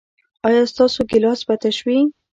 [0.47, 1.99] ایا ستاسو ګیلاس به تش وي؟